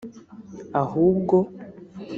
ahubwo 0.81 1.35